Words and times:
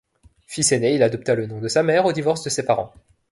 Fils 0.47 0.71
aîné, 0.71 0.95
il 0.95 1.03
adopta 1.03 1.35
le 1.35 1.45
nom 1.45 1.59
de 1.59 1.67
sa 1.67 1.83
mère 1.83 2.07
au 2.07 2.11
divorce 2.11 2.41
de 2.43 2.49
ses 2.49 2.65
parents. 2.65 2.91